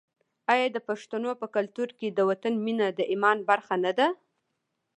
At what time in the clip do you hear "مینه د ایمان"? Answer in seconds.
2.65-3.37